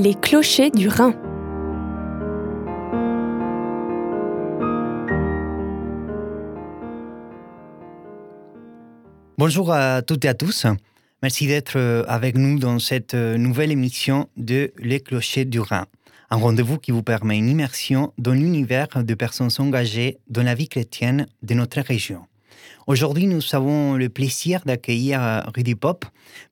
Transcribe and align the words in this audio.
Les 0.00 0.14
clochers 0.14 0.70
du 0.70 0.86
Rhin. 0.86 1.12
Bonjour 9.36 9.72
à 9.72 10.02
toutes 10.02 10.24
et 10.24 10.28
à 10.28 10.34
tous. 10.34 10.66
Merci 11.20 11.48
d'être 11.48 11.76
euh, 11.76 12.04
avec 12.06 12.36
nous 12.36 12.60
dans 12.60 12.78
cette 12.78 13.14
euh, 13.14 13.36
nouvelle 13.38 13.72
émission 13.72 14.28
de 14.36 14.70
Les 14.78 15.00
Clochers 15.00 15.46
du 15.46 15.58
Rhin. 15.58 15.86
Un 16.30 16.36
rendez-vous 16.36 16.78
qui 16.78 16.92
vous 16.92 17.02
permet 17.02 17.36
une 17.36 17.48
immersion 17.48 18.12
dans 18.18 18.34
l'univers 18.34 19.02
de 19.02 19.14
personnes 19.14 19.50
engagées 19.58 20.18
dans 20.30 20.44
la 20.44 20.54
vie 20.54 20.68
chrétienne 20.68 21.26
de 21.42 21.54
notre 21.54 21.80
région. 21.80 22.20
Aujourd'hui, 22.86 23.26
nous 23.26 23.42
avons 23.52 23.94
le 23.94 24.08
plaisir 24.08 24.62
d'accueillir 24.64 25.22
euh, 25.22 25.40
Rudy 25.54 25.74
Pop, 25.74 26.04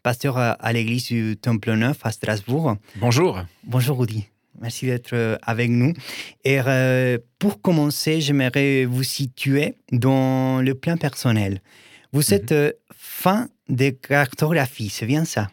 pasteur 0.03 0.37
à 0.37 0.73
l'église 0.73 1.07
du 1.07 1.37
Temple 1.37 1.73
Neuf 1.73 1.99
à 2.03 2.13
Strasbourg. 2.13 2.77
Bonjour. 2.97 3.41
Bonjour 3.65 3.99
Rudy. 3.99 4.27
Merci 4.61 4.87
d'être 4.87 5.39
avec 5.43 5.69
nous. 5.71 5.93
Et 6.45 6.59
pour 7.39 7.61
commencer, 7.61 8.23
j'aimerais 8.23 8.87
vous 8.87 9.03
situer 9.03 9.75
dans 9.93 10.63
le 10.63 10.75
plan 10.75 10.97
personnel. 10.97 11.61
Vous 12.13 12.33
êtes 12.33 12.53
mhm. 12.53 12.73
fin 12.97 13.49
de 13.69 13.91
cartographie, 13.91 14.89
c'est 14.89 15.07
bien 15.07 15.27
ça? 15.27 15.49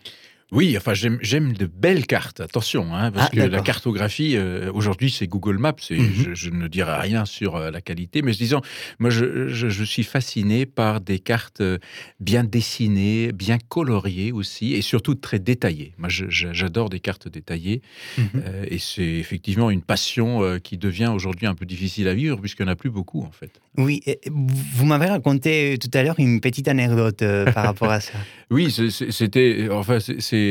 Oui, 0.54 0.78
enfin, 0.78 0.94
j'aime 0.94 1.54
de 1.54 1.66
belles 1.66 2.06
cartes, 2.06 2.40
attention, 2.40 2.94
hein, 2.94 3.12
parce 3.12 3.30
ah, 3.32 3.36
que 3.36 3.42
la 3.42 3.62
cartographie, 3.62 4.38
euh, 4.38 4.72
aujourd'hui, 4.72 5.10
c'est 5.10 5.26
Google 5.26 5.58
Maps, 5.58 5.74
mhm. 5.90 6.36
je, 6.36 6.50
ne 6.52 6.68
dirai 6.68 6.96
rien 7.02 7.26
sur 7.26 7.56
euh, 7.56 7.72
la 7.72 7.82
qualité, 7.82 8.22
mais 8.22 8.34
disons, 8.34 8.62
moi, 9.00 9.10
je, 9.10 9.84
suis 9.84 10.04
fasciné 10.04 10.68
par 10.68 11.02
des 11.02 11.18
cartes 11.18 11.62
euh, 11.62 11.80
bien 12.20 12.44
dessinées, 12.44 13.32
bien 13.32 13.58
coloriées 13.58 14.32
aussi, 14.32 14.74
et 14.74 14.84
surtout 14.84 15.16
très 15.16 15.40
détaillées. 15.40 15.94
Moi, 15.98 16.10
j'adore 16.10 16.90
des 16.90 17.00
cartes 17.00 17.28
détaillées, 17.28 17.82
mhm. 18.20 18.44
et 18.70 18.78
c'est 18.78 19.02
effectivement 19.02 19.72
une 19.72 19.82
passion 19.82 20.60
qui 20.64 20.78
devient 20.78 21.12
aujourd'hui 21.14 21.48
un 21.48 21.56
peu 21.56 21.66
difficile 21.66 22.08
à 22.08 22.14
vivre, 22.14 22.40
puisqu'il 22.40 22.64
n'y 22.66 22.70
en 22.70 22.74
a 22.74 22.76
plus 22.76 22.92
beaucoup, 22.92 23.24
en 23.24 23.32
fait. 23.32 23.60
Oui, 23.78 24.04
vous 24.32 24.86
m'avez 24.86 25.08
raconté 25.08 25.80
tout 25.82 25.90
à 25.96 26.04
l'heure 26.04 26.16
une 26.20 26.42
petite 26.42 26.68
anecdote 26.68 27.24
par 27.54 27.66
rapport 27.66 27.90
à 27.90 28.00
ça. 28.00 28.14
Oui, 28.52 28.72
c'était, 28.72 29.68
enfin, 29.72 29.98
c'est 30.00 30.43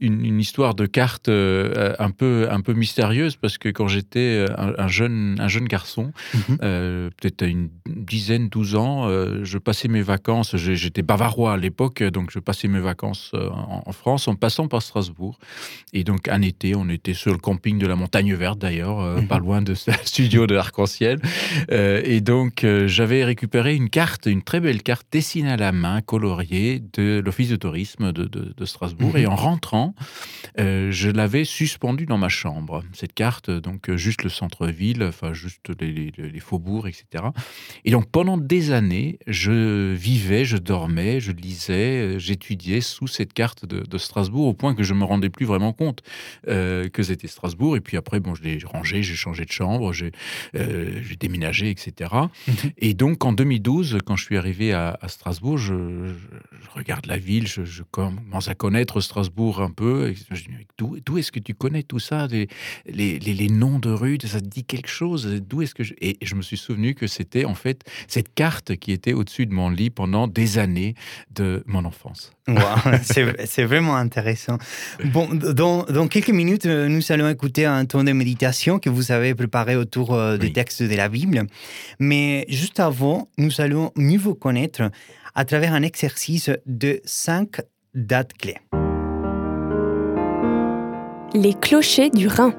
une, 0.00 0.40
histoire 0.40 0.74
de 0.74 0.86
cartes 0.86 1.28
euh, 1.28 1.94
un 1.98 2.10
peu, 2.10 2.48
un 2.50 2.60
peu 2.60 2.72
mystérieuse 2.72 3.36
parce 3.36 3.58
que 3.58 3.68
quand 3.68 3.88
j'étais 3.88 4.44
un, 4.56 4.88
jeune, 4.88 5.36
un 5.40 5.48
jeune 5.48 5.66
garçon, 5.66 6.12
mhm. 6.34 6.58
euh, 6.62 7.10
peut-être 7.20 7.42
à 7.42 7.46
une 7.46 7.70
dizaine, 7.86 8.48
douze 8.48 8.74
ans, 8.74 9.08
euh, 9.08 9.40
je 9.44 9.58
passais 9.58 9.88
mes 9.88 10.02
vacances. 10.02 10.56
J'étais 10.56 11.02
bavarois 11.02 11.54
à 11.54 11.56
l'époque, 11.56 12.02
donc 12.02 12.30
je 12.30 12.38
passais 12.38 12.68
mes 12.68 12.80
vacances 12.80 13.32
en, 13.34 13.92
France 13.92 14.28
en 14.28 14.34
passant 14.34 14.68
par 14.68 14.82
Strasbourg. 14.82 15.38
Et 15.92 16.04
donc 16.04 16.28
un 16.28 16.42
été, 16.42 16.74
on 16.74 16.88
était 16.88 17.14
sur 17.14 17.32
le 17.32 17.38
camping 17.38 17.78
de 17.78 17.86
la 17.86 17.96
Montagne 17.96 18.34
Verte 18.34 18.58
d'ailleurs, 18.58 19.00
mhm. 19.00 19.28
pas 19.28 19.38
loin 19.38 19.62
de 19.62 19.74
ce 19.74 19.90
studio 20.04 20.46
de 20.46 20.54
l'arc-en-ciel. 20.54 21.20
et 21.70 22.20
donc 22.20 22.66
j'avais 22.86 23.24
récupéré 23.24 23.74
une 23.74 23.90
carte, 23.90 24.26
une 24.26 24.42
très 24.42 24.60
belle 24.60 24.82
carte 24.82 25.06
dessinée 25.12 25.52
à 25.52 25.56
la 25.56 25.72
main, 25.72 26.00
coloriée 26.00 26.82
de 26.92 27.22
l'Office 27.24 27.50
de 27.50 27.56
tourisme 27.56 28.12
de, 28.12 28.64
Strasbourg. 28.64 29.16
Et 29.16 29.23
mhm. 29.26 29.32
en 29.32 29.36
rentrant, 29.36 29.94
euh, 30.58 30.90
je 30.90 31.10
l'avais 31.10 31.44
suspendue 31.44 32.06
dans 32.06 32.18
ma 32.18 32.28
chambre. 32.28 32.84
Cette 32.92 33.12
carte, 33.12 33.50
donc 33.50 33.88
euh, 33.88 33.96
juste 33.96 34.22
le 34.22 34.30
centre-ville, 34.30 35.02
enfin 35.02 35.32
juste 35.32 35.70
les, 35.80 36.12
faubourgs, 36.40 36.86
etc. 36.86 37.24
Et 37.84 37.90
donc 37.90 38.10
pendant 38.10 38.36
des 38.36 38.70
années, 38.70 39.18
je 39.26 39.92
vivais, 39.94 40.44
je 40.44 40.56
dormais, 40.56 41.20
je 41.20 41.32
lisais, 41.32 42.14
euh, 42.14 42.18
j'étudiais 42.18 42.80
sous 42.80 43.06
cette 43.06 43.32
carte 43.32 43.66
de, 43.66 43.98
Strasbourg 43.98 44.48
au 44.48 44.54
point 44.54 44.74
que 44.74 44.82
je 44.82 44.92
me 44.92 45.04
rendais 45.04 45.30
plus 45.30 45.46
vraiment 45.46 45.72
compte 45.72 46.02
que 46.46 47.02
c'était 47.02 47.28
Strasbourg. 47.28 47.76
Et 47.76 47.80
puis 47.80 47.96
après, 47.96 48.18
bon, 48.18 48.34
je 48.34 48.42
l'ai 48.42 48.58
rangé, 48.64 49.04
j'ai 49.04 49.14
changé 49.14 49.44
de 49.44 49.52
chambre, 49.52 49.92
j'ai 49.92 50.10
déménagé, 51.18 51.70
etc. 51.70 52.10
Mhm. 52.46 52.54
Et 52.78 52.94
donc 52.94 53.24
en 53.24 53.32
2012, 53.32 53.98
quand 54.04 54.16
je 54.16 54.24
suis 54.24 54.36
arrivé 54.36 54.72
à, 54.72 54.98
Strasbourg, 55.06 55.58
je, 55.58 55.74
je 55.74 56.70
regarde 56.74 57.06
la 57.06 57.18
ville, 57.18 57.46
je, 57.46 57.82
commence 57.90 58.48
à 58.48 58.54
connaître 58.54 59.00
Strasbourg 59.00 59.13
un 59.16 59.70
peu. 59.70 60.14
D'où 60.78 61.18
est-ce 61.18 61.32
que 61.32 61.40
tu 61.40 61.54
connais 61.54 61.82
tout 61.82 61.98
ça 61.98 62.26
les, 62.26 63.18
les, 63.18 63.48
noms 63.48 63.78
de 63.78 63.90
rues, 63.90 64.18
ça 64.24 64.40
te 64.40 64.46
dit 64.46 64.64
quelque 64.64 64.88
chose 64.88 65.26
D'où 65.46 65.62
est-ce 65.62 65.74
que 65.74 65.84
je... 65.84 65.94
Et 66.00 66.16
je 66.22 66.34
me 66.34 66.42
suis 66.42 66.56
souvenu 66.56 66.94
que 66.94 67.06
c'était 67.06 67.44
en 67.44 67.54
fait 67.54 67.82
cette 68.08 68.34
carte 68.34 68.76
qui 68.76 68.92
était 68.92 69.12
au-dessus 69.12 69.46
de 69.46 69.52
mon 69.52 69.70
lit 69.70 69.90
pendant 69.90 70.26
des 70.26 70.58
années 70.58 70.94
de 71.30 71.62
mon 71.66 71.84
enfance. 71.84 72.32
c'est 73.02 73.64
vraiment 73.64 73.96
intéressant. 73.96 74.58
Bon, 75.04 75.28
dans, 75.34 75.84
dans, 75.84 76.08
quelques 76.08 76.30
minutes, 76.30 76.66
euh, 76.66 76.88
nous 76.88 77.10
allons 77.10 77.28
écouter 77.28 77.64
un 77.64 77.84
ton 77.86 78.04
de 78.04 78.12
méditation 78.12 78.78
que 78.78 78.90
vous 78.90 79.12
avez 79.12 79.34
préparé 79.34 79.76
autour 79.76 80.14
euh, 80.14 80.36
des 80.36 80.52
textes 80.52 80.82
de 80.82 80.94
la 80.94 81.08
Bible. 81.08 81.46
Mais 81.98 82.44
juste 82.48 82.80
avant, 82.80 83.28
nous 83.38 83.60
allons 83.60 83.92
mieux 83.96 84.18
vous 84.18 84.34
connaître 84.34 84.90
à 85.34 85.44
travers 85.44 85.72
un 85.72 85.82
exercice 85.82 86.50
de 86.66 87.00
cinq 87.04 87.60
dates 87.94 88.34
clés. 88.34 88.58
Les 91.36 91.52
clochers 91.52 92.10
du 92.10 92.28
Rhin. 92.28 92.54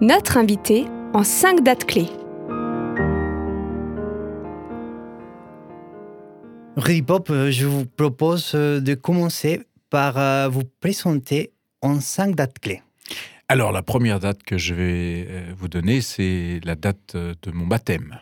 Notre 0.00 0.36
invité 0.36 0.84
en 1.14 1.24
cinq 1.24 1.64
dates 1.64 1.84
clés. 1.84 2.06
Rudy 6.76 7.02
Pop, 7.02 7.28
euh, 7.30 7.50
je 7.50 7.66
vous 7.66 7.84
propose 7.84 8.52
euh, 8.54 8.80
de 8.80 8.94
commencer 8.94 9.62
par 9.90 10.16
euh, 10.16 10.48
vous 10.48 10.62
présenter 10.78 11.50
en 11.80 11.98
cinq 11.98 12.36
dates 12.36 12.60
clés. 12.60 12.82
Alors, 13.48 13.72
la 13.72 13.82
première 13.82 14.20
date 14.20 14.44
que 14.44 14.58
je 14.58 14.74
vais 14.74 15.28
vous 15.56 15.66
donner, 15.66 16.02
c'est 16.02 16.60
la 16.62 16.76
date 16.76 17.16
de 17.16 17.50
mon 17.50 17.66
baptême. 17.66 18.16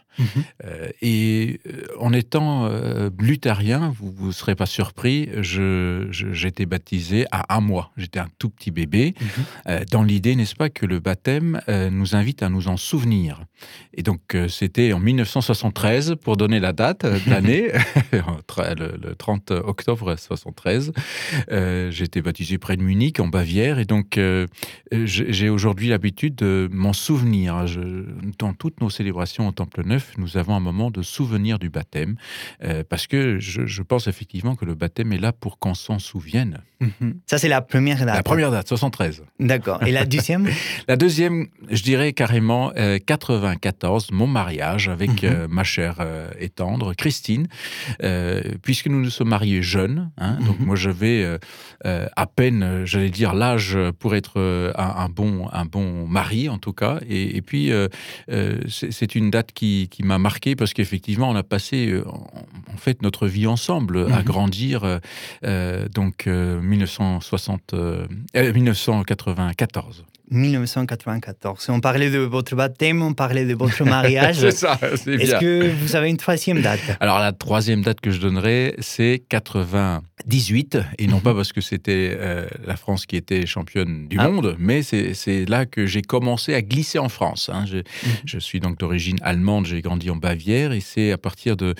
Euh, 0.64 0.88
et 1.00 1.60
euh, 1.66 1.86
en 1.98 2.12
étant 2.12 2.66
euh, 2.66 3.10
luthérien, 3.18 3.92
vous 3.98 4.28
ne 4.28 4.32
serez 4.32 4.54
pas 4.54 4.66
surpris, 4.66 5.28
j'étais 5.40 6.66
baptisé 6.66 7.26
à 7.30 7.56
un 7.56 7.60
mois. 7.60 7.92
J'étais 7.96 8.18
un 8.18 8.28
tout 8.38 8.50
petit 8.50 8.70
bébé, 8.70 9.14
mhm. 9.20 9.84
dans 9.90 10.02
l'idée, 10.02 10.36
n'est-ce 10.36 10.54
pas, 10.54 10.70
que 10.70 10.86
le 10.86 11.00
baptême 11.00 11.60
nous 11.68 12.14
invite 12.14 12.42
à 12.42 12.48
nous 12.48 12.68
en 12.68 12.76
souvenir. 12.76 13.42
Et 13.94 14.02
donc, 14.02 14.36
c'était 14.48 14.92
en 14.92 15.00
1973, 15.00 16.16
pour 16.22 16.36
donner 16.36 16.60
la 16.60 16.72
date 16.72 17.04
de 17.04 17.30
l'année, 17.30 17.68
le, 18.12 19.14
30 19.14 19.50
octobre 19.50 20.16
73. 20.16 20.92
J'étais 21.90 22.22
baptisé 22.22 22.58
près 22.58 22.76
de 22.76 22.82
Munich, 22.82 23.20
en 23.20 23.28
Bavière, 23.28 23.78
et 23.78 23.84
donc 23.84 24.18
j'ai 24.92 25.48
aujourd'hui 25.48 25.88
l'habitude 25.88 26.34
de 26.36 26.68
m'en 26.72 26.92
souvenir. 26.92 27.64
dans 28.38 28.54
toutes 28.54 28.80
nos 28.80 28.90
célébrations 28.90 29.48
au 29.48 29.52
Temple 29.52 29.84
Neuf, 29.84 29.99
nous 30.18 30.36
avons 30.36 30.54
un 30.54 30.60
moment 30.60 30.90
de 30.90 31.02
souvenir 31.02 31.58
du 31.58 31.70
baptême, 31.70 32.16
euh, 32.62 32.82
parce 32.88 33.06
que 33.06 33.38
je, 33.38 33.82
pense 33.82 34.06
effectivement 34.06 34.56
que 34.56 34.64
le 34.64 34.74
baptême 34.74 35.12
est 35.12 35.18
là 35.18 35.32
pour 35.32 35.58
qu'on 35.58 35.74
s'en 35.74 35.98
souvienne. 35.98 36.60
Mhm. 36.80 37.20
Ça, 37.26 37.38
c'est 37.38 37.48
la 37.48 37.60
première 37.60 37.98
date. 37.98 38.16
La 38.16 38.22
première 38.22 38.50
date, 38.50 38.68
73. 38.68 39.22
D'accord. 39.38 39.82
Et 39.84 39.92
la 39.92 40.04
deuxième 40.04 40.48
La 40.88 40.96
deuxième, 40.96 41.48
je 41.70 41.82
dirais 41.82 42.12
carrément 42.12 42.72
94, 43.06 44.08
euh, 44.10 44.14
mon 44.14 44.26
mariage 44.26 44.88
avec 44.88 45.22
mhm. 45.22 45.30
euh, 45.30 45.48
ma 45.48 45.64
chère 45.64 45.96
et 46.38 46.48
tendre, 46.48 46.94
Christine, 46.94 47.48
puisque 48.62 48.86
nous 48.86 49.00
nous 49.00 49.10
sommes 49.10 49.28
mariés 49.28 49.62
jeunes. 49.62 50.10
Hein, 50.18 50.38
donc 50.46 50.58
mhm. 50.60 50.66
moi, 50.66 50.76
j'avais 50.76 51.38
à 51.84 52.26
peine, 52.26 52.84
j'allais 52.84 53.10
dire, 53.10 53.34
l'âge 53.34 53.76
pour 53.98 54.14
être 54.14 54.40
un, 54.76 55.08
bon, 55.08 55.48
un 55.52 55.64
bon 55.64 56.06
mari, 56.06 56.48
en 56.48 56.58
tout 56.58 56.72
cas. 56.72 57.00
Et, 57.08 57.36
et 57.36 57.42
puis, 57.42 57.70
c'est 58.68 59.14
une 59.14 59.30
date 59.30 59.52
qui, 59.52 59.88
qui 59.90 60.02
m'a 60.02 60.18
marqué 60.18 60.56
parce 60.56 60.72
qu'effectivement, 60.72 61.28
on 61.28 61.36
a 61.36 61.42
passé 61.42 61.88
euh, 61.88 62.04
en, 62.06 62.76
fait 62.76 63.02
notre 63.02 63.26
vie 63.26 63.46
ensemble 63.46 64.06
à 64.10 64.20
mhm. 64.20 64.24
grandir. 64.24 64.84
Euh, 64.84 64.98
euh, 65.44 65.88
donc 65.88 66.26
1960, 66.26 67.74
1994. 68.34 70.04
1994. 70.30 71.68
On 71.70 71.80
parlait 71.80 72.10
de 72.10 72.18
votre 72.18 72.54
baptême, 72.54 73.02
on 73.02 73.14
parlait 73.14 73.44
de 73.44 73.54
votre 73.54 73.84
mariage. 73.84 74.36
c'est 74.40 74.50
ça, 74.52 74.78
c'est 74.96 75.16
bien. 75.16 75.26
Est-ce 75.26 75.40
que 75.40 75.70
vous 75.70 75.96
avez 75.96 76.08
une 76.08 76.16
troisième 76.16 76.62
date? 76.62 76.80
Alors 77.00 77.18
la 77.18 77.32
troisième 77.32 77.82
date 77.82 78.00
que 78.00 78.10
je 78.10 78.20
donnerai, 78.20 78.76
c'est 78.78 79.22
98, 79.28 80.78
et 80.98 81.06
non 81.06 81.16
mhm. 81.16 81.22
pas 81.22 81.34
parce 81.34 81.52
que 81.52 81.60
c'était 81.60 82.16
euh, 82.18 82.46
la 82.64 82.76
France 82.76 83.06
qui 83.06 83.16
était 83.16 83.44
championne 83.46 84.06
du 84.08 84.18
ah. 84.18 84.28
monde, 84.28 84.56
mais 84.58 84.82
c'est 84.82 85.44
là 85.48 85.66
que 85.66 85.86
j'ai 85.86 86.02
commencé 86.02 86.54
à 86.54 86.62
glisser 86.62 86.98
en 86.98 87.08
France. 87.08 87.50
Hein. 87.52 87.64
Mhm. 87.70 87.82
Je, 88.24 88.38
suis 88.38 88.60
donc 88.60 88.78
d'origine 88.78 89.18
allemande, 89.22 89.66
j'ai 89.66 89.82
grandi 89.82 90.10
en 90.10 90.16
Bavière, 90.16 90.72
et 90.72 90.80
c'est 90.80 91.10
à 91.10 91.18
partir 91.18 91.56
de 91.56 91.74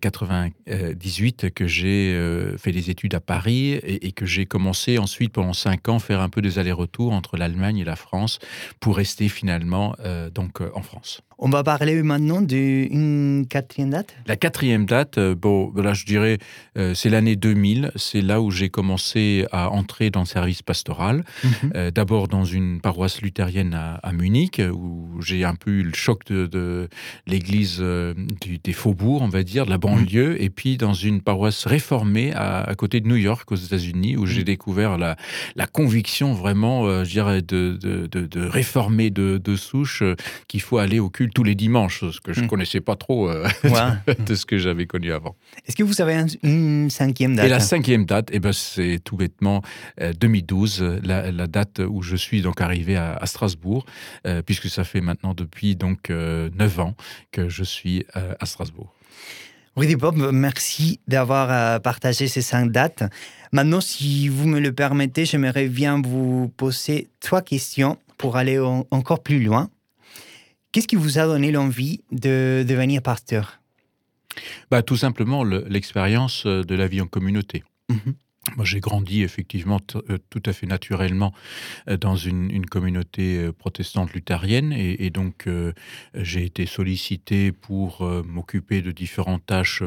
98 0.00 1.44
euh, 1.44 1.50
que 1.50 1.66
j'ai 1.66 2.12
euh, 2.12 2.58
fait 2.58 2.72
des 2.72 2.90
études 2.90 3.14
à 3.14 3.20
Paris 3.20 3.72
et, 3.72 4.06
et 4.06 4.12
que 4.12 4.26
j'ai 4.26 4.44
commencé 4.44 4.98
ensuite 4.98 5.32
pendant 5.32 5.54
cinq 5.54 5.88
ans 5.88 5.98
faire 5.98 6.20
un 6.20 6.28
peu 6.28 6.42
des 6.42 6.58
allers-retours 6.58 7.12
entre 7.12 7.36
l'Allemagne 7.36 7.61
et 7.70 7.84
la 7.84 7.96
France 7.96 8.38
pour 8.80 8.96
rester 8.96 9.28
finalement 9.28 9.94
euh, 10.00 10.30
donc 10.30 10.60
euh, 10.60 10.70
en 10.74 10.82
France. 10.82 11.22
On 11.44 11.48
va 11.48 11.64
parler 11.64 12.04
maintenant 12.04 12.40
d'une 12.40 13.46
quatrième 13.50 13.90
date. 13.90 14.14
La 14.28 14.36
quatrième 14.36 14.86
date, 14.86 15.18
euh, 15.18 15.34
bon, 15.34 15.72
là 15.74 15.92
je 15.92 16.06
dirais, 16.06 16.38
euh, 16.78 16.94
c'est 16.94 17.10
l'année 17.10 17.34
2000. 17.34 17.90
C'est 17.96 18.20
là 18.20 18.40
où 18.40 18.52
j'ai 18.52 18.68
commencé 18.68 19.44
à 19.50 19.70
entrer 19.70 20.10
dans 20.10 20.20
le 20.20 20.26
service 20.26 20.62
pastoral. 20.62 21.24
Mhm. 21.42 21.50
Euh, 21.74 21.90
d'abord 21.90 22.28
dans 22.28 22.44
une 22.44 22.80
paroisse 22.80 23.20
luthérienne 23.22 23.74
à, 23.74 24.12
Munich, 24.12 24.62
où 24.72 25.20
j'ai 25.20 25.42
un 25.42 25.56
peu 25.56 25.72
eu 25.72 25.82
le 25.82 25.94
choc 25.94 26.26
de, 26.26 26.88
l'église 27.26 27.82
des 27.82 28.72
faubourgs, 28.72 29.22
on 29.22 29.28
va 29.28 29.42
dire, 29.42 29.64
de 29.64 29.70
la 29.70 29.78
banlieue, 29.78 30.34
mhm. 30.34 30.36
et 30.38 30.48
puis 30.48 30.76
dans 30.76 30.94
une 30.94 31.22
paroisse 31.22 31.66
réformée 31.66 32.32
à, 32.34 32.72
côté 32.78 33.00
de 33.00 33.08
New 33.08 33.16
York, 33.16 33.50
aux 33.50 33.56
États-Unis, 33.56 34.16
où 34.16 34.26
j'ai 34.26 34.40
mhm. 34.40 34.44
découvert 34.44 34.96
la, 34.96 35.16
conviction 35.72 36.34
vraiment, 36.34 37.02
je 37.02 37.10
dirais, 37.10 37.42
de, 37.42 37.76
de, 37.80 38.40
réformer 38.46 39.10
de, 39.10 39.38
de 39.38 39.56
souche 39.56 40.04
qu'il 40.46 40.60
faut 40.60 40.78
aller 40.78 41.00
au 41.00 41.10
culte 41.10 41.31
tous 41.32 41.44
les 41.44 41.54
dimanches, 41.54 42.00
ce 42.10 42.20
que 42.20 42.32
je 42.32 42.40
ne 42.40 42.46
hmm. 42.46 42.48
connaissais 42.48 42.80
pas 42.80 42.96
trop 42.96 43.28
euh, 43.28 43.46
de 44.26 44.34
ce 44.34 44.46
que 44.46 44.58
j'avais 44.58 44.86
connu 44.86 45.12
avant. 45.12 45.36
Est-ce 45.66 45.76
que 45.76 45.82
vous 45.82 46.00
avez 46.00 46.24
une 46.42 46.90
cinquième 46.90 47.36
date 47.36 47.46
Et 47.46 47.48
la 47.48 47.60
cinquième 47.60 48.04
date, 48.04 48.28
eh 48.32 48.40
ben, 48.40 48.52
c'est 48.52 49.00
tout 49.02 49.16
bêtement 49.16 49.62
2012, 49.98 50.82
euh, 50.82 51.00
la, 51.02 51.46
date 51.46 51.80
où 51.86 52.02
je 52.02 52.16
suis 52.16 52.42
donc 52.42 52.60
arrivé 52.60 52.96
à, 52.96 53.20
Strasbourg, 53.24 53.84
euh, 54.26 54.42
puisque 54.42 54.68
ça 54.68 54.84
fait 54.84 55.00
maintenant 55.00 55.34
depuis 55.34 55.76
donc 55.76 56.10
9 56.10 56.80
ans 56.80 56.94
que 57.30 57.48
je 57.48 57.64
suis 57.64 58.04
à 58.14 58.46
Strasbourg. 58.46 58.92
Rudy 59.76 59.96
Bob, 59.96 60.30
merci 60.32 61.00
d'avoir 61.08 61.80
partagé 61.80 62.28
ces 62.28 62.42
cinq 62.42 62.70
dates. 62.70 63.04
Maintenant, 63.52 63.80
si 63.80 64.28
vous 64.28 64.46
me 64.46 64.60
le 64.60 64.72
permettez, 64.72 65.24
j'aimerais 65.24 65.68
bien 65.68 66.00
vous 66.02 66.52
poser 66.56 67.08
trois 67.20 67.42
questions 67.42 67.98
pour 68.18 68.36
aller 68.36 68.58
encore 68.90 69.22
plus 69.22 69.42
loin. 69.42 69.68
Qu'est-ce 70.72 70.88
qui 70.88 70.96
vous 70.96 71.18
a 71.18 71.26
donné 71.26 71.52
l'envie 71.52 72.02
de 72.10 72.64
devenir 72.66 73.02
pasteur? 73.02 73.60
Bah, 74.70 74.82
Tout 74.82 74.96
simplement 74.96 75.44
l'expérience 75.44 76.46
euh, 76.46 76.64
de 76.64 76.74
la 76.74 76.88
vie 76.88 77.02
en 77.02 77.06
communauté. 77.06 77.62
Mhm. 77.90 78.14
Moi, 78.56 78.64
j'ai 78.64 78.80
grandi 78.80 79.22
effectivement 79.22 79.78
euh, 79.94 80.18
tout 80.28 80.42
à 80.46 80.52
fait 80.52 80.66
naturellement 80.66 81.32
euh, 81.88 81.96
dans 81.96 82.16
une, 82.16 82.66
communauté 82.66 83.38
euh, 83.38 83.52
protestante 83.52 84.12
luthérienne 84.12 84.72
et, 84.72 85.10
donc 85.10 85.48
j'ai 86.14 86.44
été 86.44 86.64
sollicité 86.66 87.52
pour 87.52 88.02
m'occuper 88.26 88.80
de 88.80 88.90
différentes 88.92 89.44
tâches, 89.44 89.82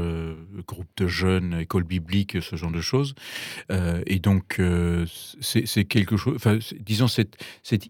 groupes 0.67 0.91
de 0.97 1.07
jeunes, 1.07 1.61
école 1.61 1.83
biblique, 1.83 2.41
ce 2.41 2.55
genre 2.55 2.71
de 2.71 2.81
choses. 2.81 3.15
et 3.71 4.19
donc 4.19 4.61
c'est 5.41 5.85
quelque 5.85 6.17
chose, 6.17 6.37
disons 6.79 7.07
cette, 7.07 7.37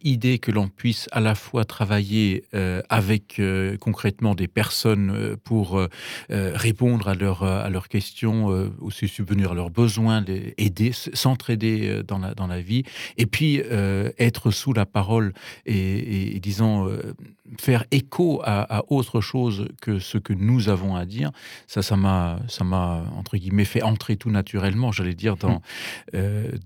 idée 0.04 0.40
que 0.40 0.52
l'on 0.52 0.70
puisse 0.70 1.10
à 1.12 1.20
la 1.20 1.36
fois 1.36 1.66
travailler 1.66 2.46
avec 2.90 3.42
concrètement 3.80 4.36
des 4.36 4.48
personnes 4.48 5.36
pour 5.44 5.82
répondre 6.30 7.10
à, 7.10 7.16
leur, 7.16 7.44
à 7.44 7.70
leurs 7.70 7.90
questions, 7.90 8.46
aussi 8.80 9.08
subvenir 9.08 9.52
à 9.52 9.56
leurs 9.56 9.72
besoins, 9.72 10.22
aider, 10.58 10.92
s'entraider 10.94 11.88
euh, 11.88 12.04
dans 12.04 12.20
la, 12.20 12.34
dans 12.34 12.48
la 12.48 12.62
vie, 12.62 12.84
et 13.18 13.26
puis 13.26 13.62
euh, 13.64 14.12
être 14.18 14.52
sous 14.52 14.74
la 14.74 14.86
parole 14.86 15.34
et, 15.66 16.40
disons, 16.42 16.88
euh, 16.88 17.14
faire 17.60 17.86
écho 17.92 18.42
à, 18.44 18.84
autre 18.90 19.22
chose 19.22 19.68
que 19.82 20.00
ce 20.00 20.18
que 20.18 20.34
nous 20.34 20.70
avons 20.70 20.96
à 20.96 21.06
dire, 21.06 21.32
ça, 21.68 21.82
ça 21.82 21.96
m'a, 21.96 22.40
ça 22.48 22.64
m'a, 22.64 23.06
entre 23.16 23.38
guillemets, 23.38 23.66
fait 23.66 23.82
entrer 23.82 24.18
tout 24.18 24.30
naturellement, 24.30 24.92
j'allais 24.92 25.14
dire, 25.14 25.38
dans, 25.38 25.62
mmh. 26.14 26.20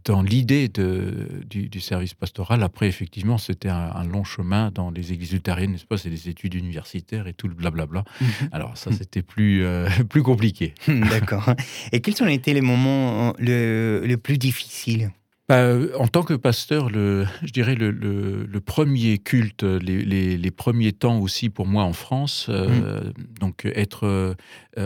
dans 0.06 0.22
l'idée 0.22 0.68
de, 0.68 1.28
du, 1.50 1.80
service 1.80 2.14
pastoral. 2.14 2.64
Après, 2.64 2.88
effectivement, 2.88 3.38
c'était 3.38 3.70
un, 3.70 4.04
long 4.04 4.24
chemin 4.24 4.72
dans 4.72 4.90
les 4.90 5.12
églises 5.12 5.34
luthériennes, 5.34 5.74
n'est-ce 5.74 5.86
pas 5.86 5.98
C'est 5.98 6.10
des 6.10 6.30
études 6.30 6.56
universitaires 6.56 7.28
et 7.28 7.34
tout 7.34 7.48
le 7.48 7.54
blablabla. 7.54 8.04
Mmh. 8.22 8.26
Alors 8.52 8.78
ça, 8.78 8.90
mmh. 8.90 8.94
c'était 8.94 9.22
plus, 9.22 9.66
plus 10.10 10.24
compliqué. 10.24 10.74
D'accord. 10.88 11.54
Et 11.92 12.00
quels 12.02 12.22
ont 12.24 12.28
été 12.28 12.54
les 12.54 12.62
moments, 12.62 13.34
le, 13.38 13.79
le, 13.80 14.16
plus 14.18 14.38
difficile 14.38 15.12
bah, 15.50 15.80
en 15.98 16.08
tant 16.08 16.22
que 16.22 16.36
pasteur, 16.36 16.92
le, 16.92 17.26
je 17.42 17.52
dirais 17.52 17.74
le, 17.74 17.90
le, 17.90 18.60
premier 18.60 19.18
culte, 19.18 19.64
les, 19.64 20.06
les, 20.38 20.52
premiers 20.52 20.92
temps 20.92 21.18
aussi 21.18 21.50
pour 21.50 21.66
moi 21.66 21.86
en 21.86 21.94
France, 21.94 22.46
euh, 22.50 23.02
mmh. 23.02 23.14
donc 23.40 23.66
être 23.66 24.06
euh, 24.06 24.36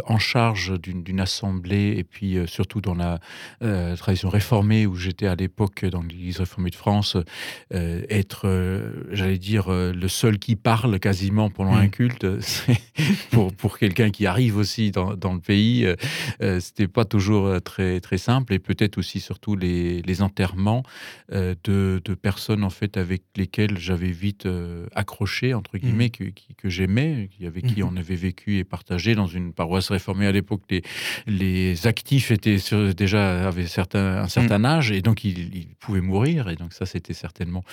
en 0.06 0.19
charge 0.19 0.80
d'une 0.80 1.19
assemblée 1.19 1.95
et 1.98 2.06
puis 2.06 2.38
euh, 2.38 2.48
surtout 2.48 2.80
dans 2.80 2.95
la 2.95 3.19
tradition 3.98 4.30
réformée 4.30 4.86
où 4.88 4.95
j'étais 4.95 5.27
à 5.27 5.36
l'époque 5.36 5.83
dans 5.83 6.01
l'Église 6.01 6.39
réformée 6.39 6.69
de 6.69 6.75
France, 6.75 7.18
être, 7.71 8.48
j'allais 9.12 9.38
dire, 9.38 9.69
le 9.69 10.07
seul 10.07 10.39
qui 10.39 10.56
parle 10.56 10.98
quasiment 11.00 11.50
pendant 11.50 11.74
un 11.74 11.88
mmh. 11.88 11.89
culte, 11.89 12.27
pour, 13.31 13.54
pour 13.54 13.77
quelqu'un 13.77 14.12
qui 14.12 14.25
arrive 14.27 14.56
aussi 14.56 14.92
dans, 14.92 15.15
dans 15.15 15.33
le 15.33 15.42
pays, 15.42 15.86
c'était 16.60 16.88
pas 16.88 17.04
toujours 17.04 17.62
très, 17.62 18.00
très 18.00 18.18
simple 18.18 18.54
et 18.54 18.60
peut-être 18.60 18.98
aussi 18.98 19.19
surtout 19.19 19.56
les, 19.57 20.01
les 20.01 20.21
enterrements 20.21 20.52
euh, 21.31 21.55
de, 21.63 22.13
personnes 22.13 22.63
en 22.63 22.69
fait 22.69 22.97
avec 22.97 23.23
lesquelles 23.35 23.77
j'avais 23.77 24.11
vite 24.11 24.45
euh, 24.45 24.88
accroché 24.94 25.53
entre 25.53 25.77
guillemets 25.77 26.11
mmh. 26.19 26.31
que, 26.57 26.69
j'aimais, 26.69 27.29
avec 27.45 27.65
qui 27.65 27.81
mmh 27.81 27.89
on 27.91 27.97
avait 27.97 28.15
vécu 28.15 28.57
et 28.57 28.63
partagé 28.63 29.15
dans 29.15 29.27
une 29.27 29.53
paroisse 29.53 29.89
réformée 29.89 30.27
à 30.27 30.31
l'époque. 30.31 30.61
Les, 30.69 30.83
les 31.27 31.88
actifs 31.88 32.31
étaient 32.31 32.57
déjà 32.95 33.47
avaient 33.47 33.67
certains, 33.67 34.23
un 34.23 34.27
certain 34.27 34.59
mmh. 34.59 34.65
âge 34.65 34.91
et 34.91 35.01
donc 35.01 35.23
ils, 35.23 35.67
pouvaient 35.79 36.01
mourir 36.01 36.50
et 36.50 36.55
donc 36.55 36.73
ça 36.73 36.85
c'était 36.85 37.13
certainement 37.13 37.63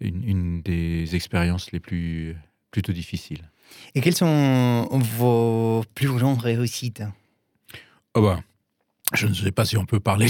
une, 0.00 0.62
des 0.62 1.14
expériences 1.14 1.72
les 1.72 1.80
plus 1.80 2.36
plutôt 2.70 2.92
difficiles. 2.92 3.50
Et 3.94 4.00
quelles 4.00 4.16
sont 4.16 4.88
vos 4.90 5.84
plus 5.94 6.08
grandes 6.08 6.40
réussites? 6.40 7.02
Oh 8.14 8.22
bah, 8.22 8.40
je 9.14 9.26
ne 9.26 9.34
sais 9.34 9.50
pas 9.50 9.64
si 9.64 9.76
on 9.76 9.84
peut 9.84 9.98
parler 9.98 10.28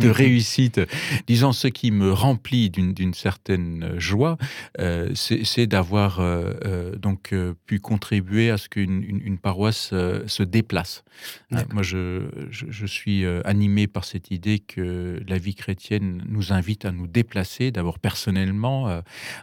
de, 0.00 0.08
réussite. 0.08 0.80
Disons, 1.26 1.52
ce 1.52 1.68
qui 1.68 1.90
me 1.90 2.12
remplit 2.12 2.70
d'une 2.70 3.14
certaine 3.14 3.98
joie, 3.98 4.38
euh, 4.80 5.10
c'est 5.14 5.66
d'avoir 5.66 6.20
euh, 6.20 6.52
euh, 6.64 6.96
donc 6.96 7.34
pu 7.66 7.80
contribuer 7.80 8.50
à 8.50 8.56
ce 8.56 8.68
qu'une 8.68 9.02
une, 9.02 9.38
paroisse 9.38 9.92
se 10.26 10.42
déplace. 10.42 11.04
moi, 11.50 11.82
je, 11.82 12.22
je, 12.50 12.86
suis 12.86 13.26
animé 13.44 13.86
par 13.86 14.04
cette 14.04 14.30
idée 14.30 14.58
que 14.58 15.20
la 15.28 15.38
vie 15.38 15.54
chrétienne 15.54 16.22
nous 16.26 16.52
invite 16.52 16.84
à 16.84 16.92
nous 16.92 17.06
déplacer, 17.06 17.70
d'abord 17.70 17.98
personnellement, 17.98 18.88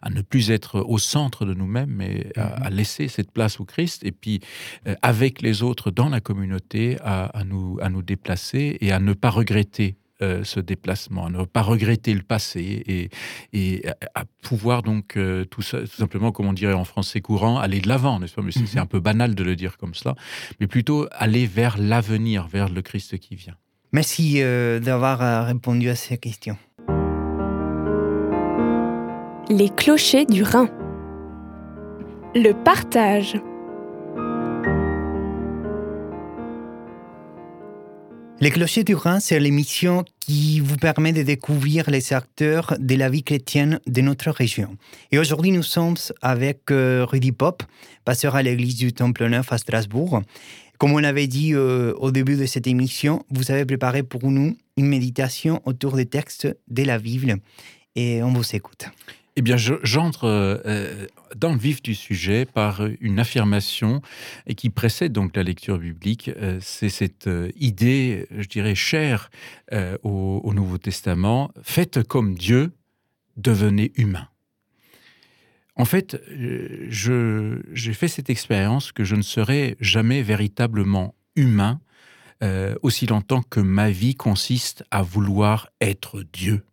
à 0.01 0.09
ne 0.09 0.21
plus 0.21 0.49
être 0.49 0.79
au 0.79 0.97
centre 0.97 1.45
de 1.45 1.53
nous-mêmes, 1.53 1.91
mais 1.91 2.31
à, 2.35 2.69
mhm. 2.69 2.75
laisser 2.75 3.07
cette 3.07 3.31
place 3.31 3.59
au 3.59 3.65
Christ, 3.65 4.03
et 4.03 4.11
puis 4.11 4.39
avec 5.01 5.41
les 5.41 5.61
autres 5.61 5.91
dans 5.91 6.09
la 6.09 6.19
communauté, 6.19 6.97
à, 7.01 7.25
à 7.25 7.43
nous, 7.43 7.77
à 7.81 7.89
nous 7.89 8.01
déplacer 8.01 8.22
et 8.53 8.91
à 8.91 8.99
ne 8.99 9.13
pas 9.13 9.29
regretter 9.29 9.97
euh, 10.21 10.43
ce 10.43 10.59
déplacement, 10.59 11.25
à 11.25 11.29
ne 11.29 11.43
pas 11.43 11.61
regretter 11.61 12.13
le 12.13 12.21
passé 12.21 12.61
et, 12.61 13.09
et 13.51 13.83
à, 14.15 14.23
pouvoir 14.41 14.83
donc 14.83 15.17
euh, 15.17 15.43
tout, 15.43 15.61
ça, 15.61 15.81
tout, 15.81 15.87
simplement, 15.87 16.31
comme 16.31 16.45
on 16.45 16.53
dirait 16.53 16.73
en 16.73 16.85
français 16.85 17.19
courant, 17.19 17.57
aller 17.57 17.81
de 17.81 17.89
l'avant, 17.89 18.19
n'est-ce 18.19 18.35
pas? 18.35 18.41
Mais 18.41 18.51
c'est 18.51 18.75
mhm. 18.75 18.83
un 18.83 18.85
peu 18.85 18.99
banal 18.99 19.35
de 19.35 19.43
le 19.43 19.55
dire 19.55 19.77
comme 19.77 19.93
cela, 19.93 20.15
mais 20.59 20.67
plutôt 20.67 21.07
aller 21.11 21.45
vers 21.45 21.77
l'avenir, 21.77 22.47
vers 22.47 22.69
le 22.69 22.81
Christ 22.81 23.17
qui 23.17 23.35
vient. 23.35 23.55
Merci 23.91 24.35
euh, 24.37 24.79
d'avoir 24.79 25.45
répondu 25.45 25.89
à 25.89 25.95
ces 25.95 26.17
questions. 26.17 26.57
Les 29.49 29.69
clochers 29.69 30.25
du 30.25 30.43
Rhin. 30.43 30.69
Le 32.35 32.53
partage. 32.53 33.35
Les 38.43 38.51
Clochers 38.51 38.83
du 38.83 38.93
Rhin, 38.93 39.21
c'est 39.21 39.39
l'émission 39.39 40.03
qui 40.19 40.59
vous 40.59 40.75
permet 40.75 41.13
de 41.13 41.23
découvrir 41.23 41.89
les 41.89 42.11
acteurs 42.11 42.75
de 42.77 42.95
la 42.95 43.09
vie 43.09 43.23
chrétienne 43.23 43.79
de 43.87 44.01
notre 44.01 44.31
région. 44.31 44.75
Et 45.13 45.17
aujourd'hui, 45.17 45.51
nous 45.51 45.63
sommes 45.63 45.95
avec 46.21 46.69
euh, 46.69 47.05
Rudy 47.09 47.31
Pop, 47.31 47.63
pasteur 48.03 48.35
à 48.35 48.43
l'église 48.43 48.75
du 48.75 48.91
Temple 48.91 49.29
Neuf 49.29 49.53
à 49.53 49.57
Strasbourg. 49.57 50.23
Comme 50.77 50.91
on 50.91 50.97
l'avait 50.97 51.27
dit 51.27 51.53
euh, 51.53 51.93
au 51.95 52.11
début 52.11 52.35
de 52.35 52.45
cette 52.45 52.67
émission, 52.67 53.23
vous 53.29 53.49
avez 53.49 53.63
préparé 53.63 54.03
pour 54.03 54.29
nous 54.29 54.57
une 54.75 54.87
méditation 54.87 55.61
autour 55.63 55.95
des 55.95 56.05
textes 56.05 56.53
de 56.67 56.83
la 56.83 56.99
Bible 56.99 57.37
et 57.95 58.23
on 58.23 58.33
vous 58.33 58.57
écoute. 58.57 58.87
Eh 59.37 59.41
bien, 59.41 59.55
j'entre 59.55 60.25
euh, 60.25 61.07
dans 61.35 61.51
le 61.51 61.57
vif 61.57 61.81
du 61.81 61.95
sujet 61.95 62.45
par 62.45 62.81
une 63.01 63.19
affirmation 63.19 64.01
qui 64.55 64.69
précède 64.69 65.11
donc 65.11 65.35
la 65.35 65.43
lecture 65.43 65.77
biblique. 65.77 66.29
Euh, 66.29 66.59
c'est 66.61 66.89
cette 66.89 67.27
euh, 67.27 67.51
idée, 67.55 68.27
je 68.31 68.47
dirais, 68.47 68.75
chère 68.75 69.29
au, 70.03 70.53
Nouveau 70.53 70.77
Testament, 70.77 71.51
faites 71.63 72.03
comme 72.03 72.35
Dieu, 72.35 72.73
devenez 73.37 73.91
humain. 73.95 74.27
En 75.75 75.85
fait, 75.85 76.21
j'ai 76.29 77.93
fait 77.93 78.07
cette 78.07 78.29
expérience 78.29 78.91
que 78.91 79.03
je 79.03 79.15
ne 79.15 79.23
serai 79.23 79.75
jamais 79.79 80.21
véritablement 80.21 81.15
humain 81.35 81.81
aussi 82.83 83.07
longtemps 83.07 83.41
que 83.41 83.59
ma 83.59 83.89
vie 83.89 84.13
consiste 84.13 84.83
à 84.91 85.01
vouloir 85.01 85.69
être 85.81 86.21
Dieu. 86.21 86.63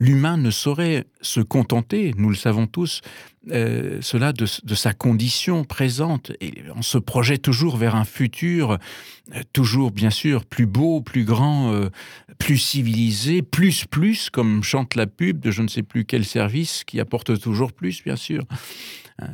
L'humain 0.00 0.36
ne 0.36 0.50
saurait 0.50 1.04
se 1.20 1.40
contenter, 1.40 2.12
nous 2.16 2.28
le 2.28 2.34
savons 2.34 2.66
tous, 2.66 3.02
euh, 3.50 3.98
cela 4.02 4.32
de, 4.32 4.46
sa 4.46 4.92
condition 4.92 5.64
présente. 5.64 6.30
Et 6.40 6.54
on 6.74 6.82
se 6.82 6.98
projette 6.98 7.42
toujours 7.42 7.76
vers 7.76 7.96
un 7.96 8.04
futur, 8.04 8.78
euh, 9.34 9.40
toujours 9.52 9.90
bien 9.90 10.10
sûr 10.10 10.44
plus 10.44 10.66
beau, 10.66 11.00
plus 11.00 11.24
grand, 11.24 11.72
euh, 11.72 11.90
plus 12.38 12.58
civilisé, 12.58 13.42
plus 13.42 13.84
plus, 13.84 14.30
comme 14.30 14.62
chante 14.62 14.94
la 14.94 15.06
pub 15.06 15.40
de 15.40 15.50
je 15.50 15.62
ne 15.62 15.68
sais 15.68 15.82
plus 15.82 16.04
quel 16.04 16.24
service 16.24 16.84
qui 16.84 17.00
apporte 17.00 17.40
toujours 17.40 17.72
plus, 17.72 18.02
bien 18.04 18.16
sûr. 18.16 18.44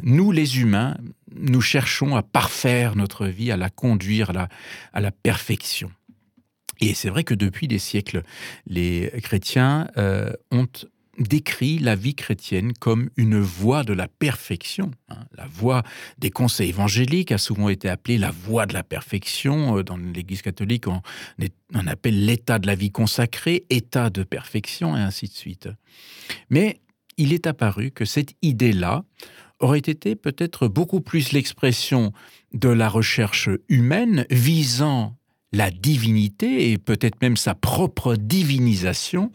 Nous, 0.03 0.33
les 0.33 0.61
humains, 0.61 0.97
nous 1.35 1.61
cherchons 1.61 2.17
à 2.17 2.23
parfaire 2.23 2.97
notre 2.97 3.27
vie, 3.27 3.50
à 3.50 3.57
la 3.57 3.71
conduire 3.71 4.33
à 4.93 5.00
la 5.00 5.11
perfection. 5.11 5.91
Et 6.81 6.95
c'est 6.95 7.11
vrai 7.11 7.25
que 7.25 7.35
depuis 7.35 7.69
des 7.69 7.79
siècles, 7.79 8.23
les 8.67 9.11
chrétiens 9.23 9.89
euh, 9.97 10.33
ont 10.51 10.69
décrit 11.19 11.79
la 11.79 11.97
vie 11.97 12.15
chrétienne 12.15 12.73
comme 12.73 13.11
une 13.17 13.41
voie 13.41 13.83
de 13.83 13.93
la 13.93 14.09
perfection. 14.09 14.91
Hein. 15.09 15.25
La 15.37 15.47
voie 15.47 15.83
des 16.19 16.31
conseils 16.31 16.71
évangéliques 16.71 17.33
a 17.33 17.39
souvent 17.39 17.69
été 17.69 17.89
appelée 17.89 18.19
la 18.19 18.31
voie 18.31 18.67
de 18.67 18.75
la 18.75 18.85
perfection. 18.85 19.79
Euh, 19.79 19.83
dans 19.83 19.97
l'Église 19.97 20.43
catholique, 20.43 20.87
on, 20.87 21.03
on 21.75 21.87
appelle 21.87 22.25
l'état 22.25 22.59
de 22.59 22.67
la 22.67 22.75
vie 22.75 22.93
consacrée, 22.93 23.65
état 23.71 24.11
de 24.11 24.23
perfection, 24.23 24.97
et 24.97 25.01
ainsi 25.01 25.27
de 25.27 25.33
suite. 25.33 25.69
Mais 26.51 26.81
il 27.17 27.33
est 27.33 27.47
apparu 27.47 27.91
que 27.91 28.05
cette 28.05 28.35
idée-là 28.43 29.05
aurait 29.61 29.79
été 29.79 30.15
peut-être 30.15 30.69
beaucoup 30.69 31.01
plus 31.01 31.33
l'expression 31.33 32.13
de 32.55 32.69
la 32.69 32.89
recherche 32.89 33.51
humaine 33.69 34.25
visant 34.31 35.18
la 35.52 35.71
divinité 35.71 36.71
et 36.71 36.78
peut-être 36.78 37.21
même 37.23 37.37
sa 37.37 37.55
propre 37.55 38.17
divinisation 38.17 39.33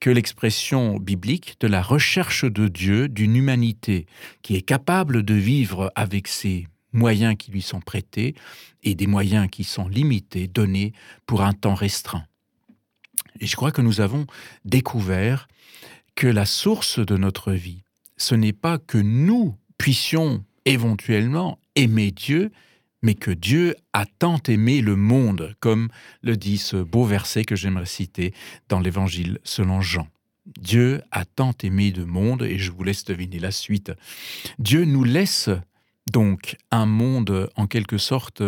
que 0.00 0.10
l'expression 0.10 0.98
biblique 0.98 1.56
de 1.60 1.66
la 1.66 1.82
recherche 1.82 2.44
de 2.44 2.68
Dieu, 2.68 3.08
d'une 3.08 3.36
humanité 3.36 4.06
qui 4.42 4.56
est 4.56 4.62
capable 4.62 5.22
de 5.22 5.34
vivre 5.34 5.92
avec 5.94 6.26
ses 6.26 6.66
moyens 6.92 7.36
qui 7.36 7.50
lui 7.50 7.62
sont 7.62 7.80
prêtés 7.80 8.34
et 8.82 8.94
des 8.94 9.06
moyens 9.06 9.48
qui 9.50 9.64
sont 9.64 9.88
limités, 9.88 10.48
donnés 10.48 10.92
pour 11.26 11.42
un 11.42 11.52
temps 11.52 11.74
restreint. 11.74 12.24
Et 13.40 13.46
je 13.46 13.56
crois 13.56 13.72
que 13.72 13.82
nous 13.82 14.00
avons 14.00 14.26
découvert 14.64 15.48
que 16.14 16.26
la 16.26 16.46
source 16.46 16.98
de 16.98 17.16
notre 17.16 17.52
vie, 17.52 17.82
ce 18.16 18.34
n'est 18.34 18.52
pas 18.52 18.78
que 18.78 18.98
nous 18.98 19.56
puissions 19.78 20.44
éventuellement 20.64 21.58
aimer 21.76 22.10
Dieu, 22.10 22.50
mais 23.02 23.14
que 23.14 23.30
Dieu 23.30 23.74
a 23.92 24.06
tant 24.06 24.38
aimé 24.48 24.80
le 24.80 24.96
monde, 24.96 25.54
comme 25.60 25.88
le 26.22 26.36
dit 26.36 26.58
ce 26.58 26.76
beau 26.76 27.04
verset 27.04 27.44
que 27.44 27.56
j'aimerais 27.56 27.86
citer 27.86 28.34
dans 28.68 28.80
l'Évangile 28.80 29.38
selon 29.44 29.80
Jean. 29.80 30.08
Dieu 30.58 31.02
a 31.10 31.24
tant 31.24 31.52
aimé 31.62 31.92
le 31.92 32.06
monde, 32.06 32.42
et 32.42 32.58
je 32.58 32.72
vous 32.72 32.82
laisse 32.82 33.04
deviner 33.04 33.38
la 33.38 33.50
suite. 33.50 33.92
Dieu 34.58 34.84
nous 34.84 35.04
laisse 35.04 35.50
donc 36.10 36.56
un 36.70 36.86
monde 36.86 37.50
en 37.56 37.66
quelque 37.66 37.98
sorte 37.98 38.42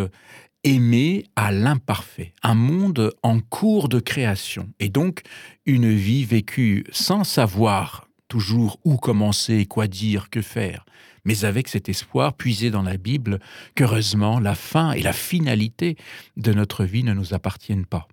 aimé 0.65 1.25
à 1.37 1.53
l'imparfait, 1.53 2.35
un 2.43 2.55
monde 2.55 3.13
en 3.23 3.41
cours 3.41 3.89
de 3.89 4.01
création, 4.01 4.69
et 4.79 4.89
donc 4.89 5.23
une 5.67 5.93
vie 5.93 6.25
vécue 6.25 6.85
sans 6.93 7.25
savoir 7.25 8.09
toujours 8.29 8.79
où 8.85 8.97
commencer, 8.97 9.67
quoi 9.67 9.87
dire, 9.89 10.31
que 10.31 10.41
faire, 10.41 10.87
mais 11.25 11.45
avec 11.45 11.69
cet 11.69 11.89
espoir 11.89 12.35
puisé 12.35 12.71
dans 12.71 12.83
la 12.83 12.97
Bible 12.97 13.39
qu'heureusement 13.75 14.41
la 14.41 14.55
fin 14.55 14.93
et 14.93 15.03
la 15.03 15.13
finalité 15.13 15.97
de 16.37 16.53
notre 16.53 16.85
vie 16.85 17.05
ne 17.05 17.15
nous 17.15 17.35
appartiennent 17.35 17.87
pas. 17.87 18.09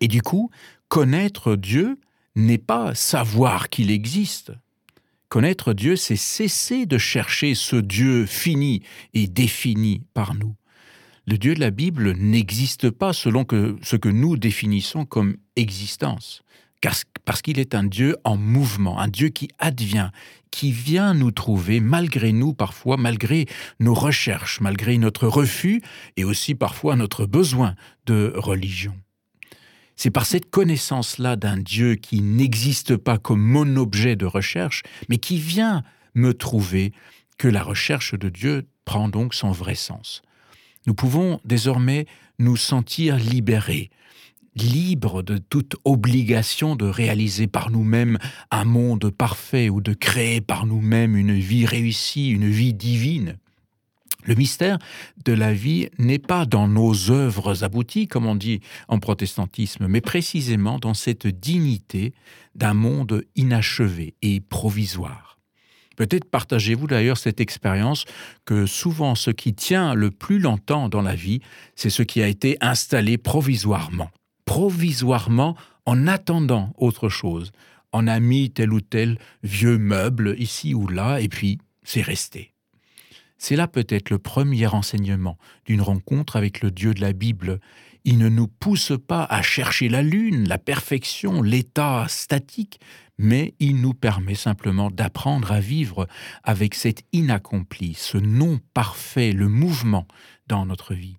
Et 0.00 0.08
du 0.08 0.22
coup, 0.22 0.50
connaître 0.88 1.56
Dieu 1.56 1.98
n'est 2.36 2.58
pas 2.58 2.94
savoir 2.94 3.68
qu'il 3.68 3.90
existe. 3.90 4.52
Connaître 5.28 5.72
Dieu, 5.72 5.96
c'est 5.96 6.16
cesser 6.16 6.86
de 6.86 6.98
chercher 6.98 7.54
ce 7.54 7.76
Dieu 7.76 8.26
fini 8.26 8.82
et 9.14 9.26
défini 9.26 10.02
par 10.14 10.34
nous. 10.34 10.54
Le 11.26 11.38
Dieu 11.38 11.54
de 11.54 11.60
la 11.60 11.70
Bible 11.70 12.12
n'existe 12.16 12.90
pas 12.90 13.12
selon 13.12 13.46
ce 13.82 13.96
que 13.96 14.08
nous 14.08 14.36
définissons 14.36 15.04
comme 15.04 15.36
existence 15.54 16.42
parce 17.24 17.42
qu'il 17.42 17.58
est 17.58 17.74
un 17.74 17.84
Dieu 17.84 18.16
en 18.24 18.36
mouvement, 18.36 18.98
un 18.98 19.08
Dieu 19.08 19.28
qui 19.28 19.48
advient, 19.58 20.10
qui 20.50 20.72
vient 20.72 21.14
nous 21.14 21.30
trouver 21.30 21.80
malgré 21.80 22.32
nous 22.32 22.54
parfois, 22.54 22.96
malgré 22.96 23.46
nos 23.78 23.94
recherches, 23.94 24.60
malgré 24.60 24.98
notre 24.98 25.26
refus 25.26 25.82
et 26.16 26.24
aussi 26.24 26.54
parfois 26.54 26.96
notre 26.96 27.26
besoin 27.26 27.74
de 28.06 28.32
religion. 28.34 28.94
C'est 29.96 30.10
par 30.10 30.24
cette 30.24 30.50
connaissance-là 30.50 31.36
d'un 31.36 31.58
Dieu 31.58 31.94
qui 31.96 32.22
n'existe 32.22 32.96
pas 32.96 33.18
comme 33.18 33.42
mon 33.42 33.76
objet 33.76 34.16
de 34.16 34.24
recherche, 34.24 34.82
mais 35.10 35.18
qui 35.18 35.38
vient 35.38 35.84
me 36.14 36.32
trouver, 36.32 36.92
que 37.36 37.48
la 37.48 37.62
recherche 37.62 38.14
de 38.14 38.28
Dieu 38.28 38.66
prend 38.84 39.08
donc 39.08 39.34
son 39.34 39.50
vrai 39.50 39.74
sens. 39.74 40.22
Nous 40.86 40.94
pouvons 40.94 41.40
désormais 41.44 42.06
nous 42.38 42.56
sentir 42.56 43.16
libérés, 43.16 43.90
libre 44.56 45.22
de 45.22 45.38
toute 45.38 45.76
obligation 45.84 46.76
de 46.76 46.86
réaliser 46.86 47.46
par 47.46 47.70
nous-mêmes 47.70 48.18
un 48.50 48.64
monde 48.64 49.10
parfait 49.10 49.68
ou 49.68 49.80
de 49.80 49.94
créer 49.94 50.40
par 50.40 50.66
nous-mêmes 50.66 51.16
une 51.16 51.38
vie 51.38 51.66
réussie, 51.66 52.30
une 52.30 52.48
vie 52.48 52.74
divine. 52.74 53.36
Le 54.24 54.34
mystère 54.34 54.78
de 55.24 55.32
la 55.32 55.54
vie 55.54 55.88
n'est 55.98 56.18
pas 56.18 56.44
dans 56.44 56.68
nos 56.68 57.10
œuvres 57.10 57.64
abouties, 57.64 58.06
comme 58.06 58.26
on 58.26 58.34
dit 58.34 58.60
en 58.88 58.98
protestantisme, 58.98 59.86
mais 59.88 60.02
précisément 60.02 60.78
dans 60.78 60.94
cette 60.94 61.26
dignité 61.26 62.12
d'un 62.54 62.74
monde 62.74 63.24
inachevé 63.36 64.14
et 64.20 64.40
provisoire. 64.40 65.38
Peut-être 65.96 66.24
partagez-vous 66.24 66.86
d'ailleurs 66.86 67.18
cette 67.18 67.40
expérience 67.40 68.04
que 68.44 68.66
souvent 68.66 69.14
ce 69.14 69.30
qui 69.30 69.54
tient 69.54 69.94
le 69.94 70.10
plus 70.10 70.38
longtemps 70.38 70.88
dans 70.88 71.02
la 71.02 71.14
vie, 71.14 71.40
c'est 71.74 71.90
ce 71.90 72.02
qui 72.02 72.22
a 72.22 72.28
été 72.28 72.56
installé 72.60 73.18
provisoirement 73.18 74.10
provisoirement 74.50 75.56
en 75.86 76.08
attendant 76.08 76.72
autre 76.76 77.08
chose. 77.08 77.52
On 77.92 78.08
a 78.08 78.18
mis 78.18 78.50
tel 78.50 78.72
ou 78.72 78.80
tel 78.80 79.16
vieux 79.44 79.78
meuble 79.78 80.34
ici 80.40 80.74
ou 80.74 80.88
là, 80.88 81.20
et 81.20 81.28
puis 81.28 81.58
c'est 81.84 82.02
resté. 82.02 82.52
C'est 83.38 83.54
là 83.54 83.68
peut-être 83.68 84.10
le 84.10 84.18
premier 84.18 84.66
enseignement 84.66 85.38
d'une 85.66 85.80
rencontre 85.80 86.34
avec 86.34 86.62
le 86.62 86.72
Dieu 86.72 86.94
de 86.94 87.00
la 87.00 87.12
Bible. 87.12 87.60
Il 88.04 88.18
ne 88.18 88.28
nous 88.28 88.48
pousse 88.48 88.92
pas 89.06 89.22
à 89.22 89.40
chercher 89.40 89.88
la 89.88 90.02
lune, 90.02 90.48
la 90.48 90.58
perfection, 90.58 91.42
l'état 91.42 92.06
statique, 92.08 92.80
mais 93.18 93.54
il 93.60 93.80
nous 93.80 93.94
permet 93.94 94.34
simplement 94.34 94.90
d'apprendre 94.90 95.52
à 95.52 95.60
vivre 95.60 96.08
avec 96.42 96.74
cet 96.74 97.04
inaccompli, 97.12 97.94
ce 97.94 98.18
non 98.18 98.58
parfait, 98.74 99.30
le 99.30 99.46
mouvement 99.46 100.08
dans 100.48 100.66
notre 100.66 100.92
vie. 100.92 101.18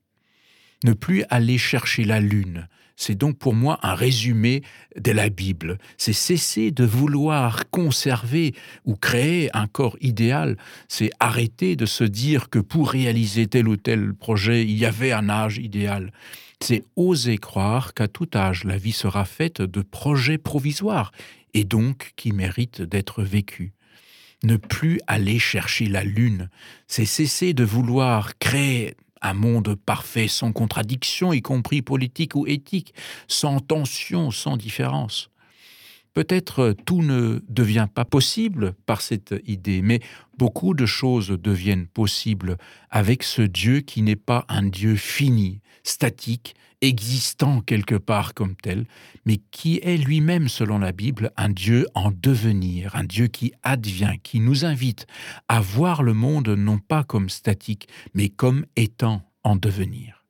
Ne 0.83 0.91
plus 0.91 1.23
aller 1.29 1.57
chercher 1.57 2.03
la 2.03 2.19
lune, 2.19 2.67
c'est 3.01 3.15
donc 3.15 3.39
pour 3.39 3.55
moi 3.55 3.79
un 3.81 3.95
résumé 3.95 4.61
de 4.95 5.11
la 5.11 5.29
Bible. 5.29 5.79
C'est 5.97 6.13
cesser 6.13 6.69
de 6.69 6.85
vouloir 6.85 7.67
conserver 7.71 8.53
ou 8.85 8.95
créer 8.95 9.49
un 9.57 9.65
corps 9.65 9.97
idéal. 10.01 10.55
C'est 10.87 11.09
arrêter 11.19 11.75
de 11.75 11.87
se 11.87 12.03
dire 12.03 12.51
que 12.51 12.59
pour 12.59 12.91
réaliser 12.91 13.47
tel 13.47 13.67
ou 13.67 13.75
tel 13.75 14.13
projet, 14.13 14.61
il 14.63 14.77
y 14.77 14.85
avait 14.85 15.11
un 15.11 15.29
âge 15.29 15.57
idéal. 15.57 16.11
C'est 16.59 16.83
oser 16.95 17.39
croire 17.39 17.95
qu'à 17.95 18.07
tout 18.07 18.29
âge, 18.35 18.65
la 18.65 18.77
vie 18.77 18.91
sera 18.91 19.25
faite 19.25 19.63
de 19.63 19.81
projets 19.81 20.37
provisoires 20.37 21.11
et 21.55 21.63
donc 21.63 22.11
qui 22.15 22.33
méritent 22.33 22.83
d'être 22.83 23.23
vécus 23.23 23.71
ne 24.43 24.57
plus 24.57 24.99
aller 25.05 25.37
chercher 25.37 25.85
la 25.85 26.03
lune, 26.03 26.49
c'est 26.87 27.05
cesser 27.05 27.53
de 27.53 27.63
vouloir 27.63 28.39
créer 28.39 28.95
un 29.21 29.33
monde 29.33 29.75
parfait, 29.75 30.27
sans 30.27 30.51
contradiction, 30.51 31.33
y 31.33 31.41
compris 31.41 31.81
politique 31.81 32.35
ou 32.35 32.45
éthique, 32.47 32.93
sans 33.27 33.59
tension, 33.59 34.31
sans 34.31 34.57
différence. 34.57 35.30
Peut-être 36.13 36.75
tout 36.85 37.01
ne 37.01 37.39
devient 37.47 37.87
pas 37.93 38.03
possible 38.03 38.73
par 38.85 39.01
cette 39.01 39.33
idée, 39.45 39.81
mais 39.81 40.01
beaucoup 40.37 40.73
de 40.73 40.85
choses 40.85 41.29
deviennent 41.29 41.87
possibles 41.87 42.57
avec 42.89 43.23
ce 43.23 43.41
Dieu 43.41 43.79
qui 43.79 44.01
n'est 44.01 44.17
pas 44.17 44.45
un 44.49 44.63
Dieu 44.63 44.95
fini, 44.95 45.61
statique, 45.83 46.55
existant 46.81 47.61
quelque 47.61 47.95
part 47.95 48.33
comme 48.33 48.55
tel, 48.55 48.85
mais 49.25 49.37
qui 49.51 49.79
est 49.83 49.97
lui-même, 49.97 50.49
selon 50.49 50.79
la 50.79 50.91
Bible, 50.91 51.31
un 51.37 51.49
Dieu 51.49 51.87
en 51.93 52.11
devenir, 52.11 52.95
un 52.95 53.03
Dieu 53.03 53.27
qui 53.27 53.53
advient, 53.63 54.15
qui 54.21 54.39
nous 54.39 54.65
invite 54.65 55.05
à 55.47 55.61
voir 55.61 56.03
le 56.03 56.13
monde 56.13 56.49
non 56.49 56.79
pas 56.79 57.03
comme 57.03 57.29
statique, 57.29 57.87
mais 58.13 58.29
comme 58.29 58.65
étant 58.75 59.21
en 59.43 59.55
devenir. 59.55 60.20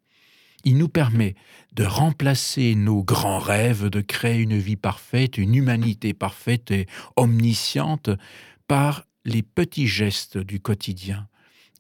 Il 0.64 0.78
nous 0.78 0.90
permet 0.90 1.36
de 1.74 1.84
remplacer 1.84 2.76
nos 2.76 3.04
grands 3.04 3.40
rêves 3.40 3.90
de 3.90 4.02
créer 4.02 4.40
une 4.40 4.58
vie 4.58 4.76
parfaite, 4.76 5.38
une 5.38 5.56
humanité 5.56 6.14
parfaite 6.14 6.72
et 6.72 6.88
omnisciente 7.16 8.10
par 8.68 9.06
les 9.26 9.44
petits 9.44 9.88
gestes 9.88 10.38
du 10.38 10.60
quotidien. 10.60 11.28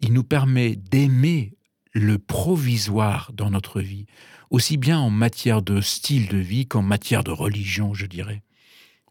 Il 0.01 0.13
nous 0.13 0.23
permet 0.23 0.75
d'aimer 0.75 1.53
le 1.93 2.17
provisoire 2.17 3.31
dans 3.33 3.51
notre 3.51 3.81
vie, 3.81 4.05
aussi 4.49 4.77
bien 4.77 4.99
en 4.99 5.09
matière 5.09 5.61
de 5.61 5.81
style 5.81 6.27
de 6.27 6.37
vie 6.37 6.67
qu'en 6.67 6.81
matière 6.81 7.23
de 7.23 7.31
religion, 7.31 7.93
je 7.93 8.05
dirais. 8.05 8.41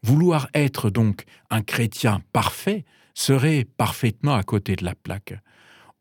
Vouloir 0.03 0.47
être 0.53 0.89
donc 0.89 1.25
un 1.49 1.61
chrétien 1.61 2.21
parfait 2.33 2.85
serait 3.13 3.65
parfaitement 3.77 4.33
à 4.33 4.43
côté 4.43 4.75
de 4.75 4.83
la 4.83 4.95
plaque. 4.95 5.35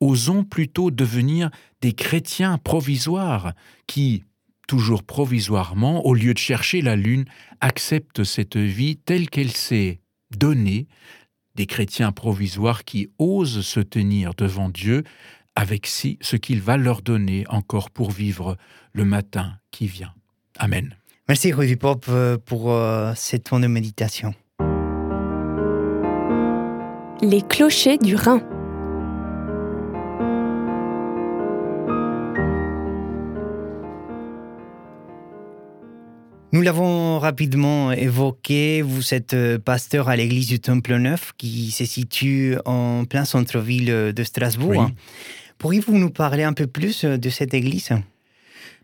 Osons 0.01 0.45
plutôt 0.45 0.91
devenir 0.91 1.51
des 1.81 1.93
chrétiens 1.93 2.59
provisoires 2.59 3.53
qui, 3.87 4.25
toujours 4.67 5.03
provisoirement, 5.03 6.07
au 6.07 6.15
lieu 6.15 6.33
de 6.33 6.39
chercher 6.39 6.81
la 6.81 6.97
lune, 6.97 7.25
acceptent 7.61 8.25
cette 8.25 8.57
vie 8.57 8.97
telle 8.97 9.29
qu'elle 9.29 9.53
s'est 9.53 10.01
donnée, 10.37 10.87
des 11.55 11.67
chrétiens 11.67 12.13
provisoires 12.13 12.85
qui 12.85 13.11
osent 13.19 13.61
se 13.61 13.81
tenir 13.81 14.35
devant 14.35 14.69
Dieu 14.69 15.05
avec 15.55 15.87
ce 15.87 16.37
qu'il 16.37 16.63
va 16.63 16.77
leur 16.77 17.03
donner 17.03 17.45
encore 17.49 17.91
pour 17.91 18.11
vivre 18.11 18.57
le 18.93 19.05
matin 19.05 19.55
qui 19.71 19.87
vient. 19.87 20.15
Amen. 20.59 20.97
Merci 21.29 21.53
Rudy 21.53 21.77
Pop 21.77 22.07
euh, 22.09 22.39
pour 22.39 22.73
euh, 22.73 23.13
cette 23.15 23.45
temps 23.45 23.61
de 23.61 23.67
méditation. 23.67 24.35
Les 27.23 27.43
clochers 27.43 27.99
du 27.99 28.17
Rhin. 28.17 28.43
Nous 36.61 36.67
l'avons 36.67 37.19
rapidement 37.19 37.91
évoqué, 37.91 38.83
vous 38.83 39.15
êtes 39.15 39.33
euh, 39.33 39.59
pasteur 39.59 40.11
à 40.11 40.17
l'église 40.17 40.47
du 40.47 40.61
Temple 40.61 40.97
Neuf 40.97 41.33
qui 41.39 41.71
se 41.71 41.87
situe 41.87 42.59
en 42.67 43.07
plein 43.07 43.25
centre-ville 43.25 44.13
de 44.15 44.25
Strasbourg. 44.25 44.91
Pourriez-vous 45.57 45.97
nous 45.97 46.11
parler 46.11 46.43
un 46.43 46.53
peu 46.53 46.67
plus 46.67 47.07
de 47.07 47.31
cette 47.31 47.55
église? 47.55 47.93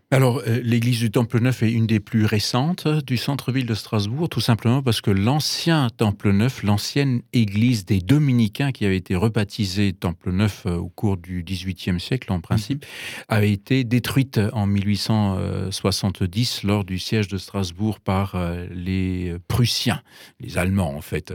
Alors, 0.09 0.41
euh, 0.47 0.61
l'église 0.63 1.01
du 1.01 1.11
Temple 1.11 1.41
Neuf 1.41 1.63
est 1.63 1.71
une 1.73 1.85
des 1.85 1.99
plus 1.99 2.23
récentes 2.23 2.87
du 2.87 3.17
centre-ville 3.17 3.65
de 3.65 3.73
Strasbourg, 3.73 4.29
tout 4.29 4.39
simplement 4.39 4.81
parce 4.81 5.01
que 5.01 5.11
l'ancien 5.11 5.89
Temple 5.97 6.31
Neuf, 6.31 6.63
l'ancienne 6.63 7.23
église 7.33 7.83
des 7.83 7.99
Dominicains 7.99 8.71
qui 8.71 8.85
avait 8.85 8.95
été 8.95 9.17
rebaptisée 9.17 9.91
Temple 9.91 10.31
Neuf 10.31 10.63
euh, 10.65 10.77
au 10.77 10.87
cours 10.87 11.17
du 11.17 11.43
XVIIIe 11.43 11.99
siècle, 11.99 12.31
en 12.31 12.39
principe, 12.39 12.85
mhm. 12.85 13.25
avait 13.27 13.51
été 13.51 13.83
détruite 13.83 14.39
en 14.53 14.65
1870 14.65 16.63
lors 16.63 16.85
du 16.85 16.99
siège 16.99 17.27
de 17.27 17.37
Strasbourg 17.37 17.99
par 17.99 18.35
euh, 18.35 18.65
les 18.71 19.35
Prussiens, 19.49 20.01
les 20.39 20.57
Allemands 20.57 20.95
en 20.95 21.01
fait. 21.01 21.33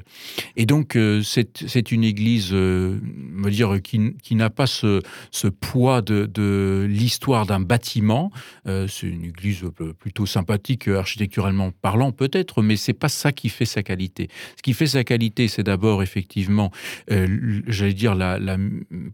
Et 0.57 0.65
donc, 0.65 0.97
c'est 1.25 1.93
une 1.93 2.05
église, 2.05 2.53
me 2.53 3.51
dire, 3.51 3.83
qui, 3.83 4.15
qui 4.23 4.35
n'a 4.35 4.49
pas 4.49 4.67
ce, 4.67 5.03
ce, 5.31 5.49
poids 5.49 6.01
de, 6.01 6.25
de 6.25 6.87
l'histoire 6.89 7.45
d'un 7.45 7.61
bâtiment. 7.61 8.31
Euh, 8.67 8.87
c'est 8.87 9.09
une 9.09 9.25
église 9.25 9.65
plutôt 9.99 10.27
sympathique, 10.27 10.89
architecturalement 10.89 11.73
parlant 11.83 12.13
peut-être, 12.13 12.63
mais 12.63 12.77
c'est 12.77 12.93
pas 12.93 13.09
ça 13.09 13.33
qui 13.33 13.49
fait 13.49 13.65
sa 13.65 13.83
qualité. 13.83 14.29
Ce 14.57 14.63
qui 14.63 14.73
fait 14.73 14.87
sa 14.87 15.03
qualité, 15.03 15.49
c'est 15.49 15.65
d'abord 15.65 16.03
effectivement, 16.03 16.71
euh, 17.11 17.61
j'allais 17.67 17.95
dire, 17.95 18.15
la, 18.15 18.39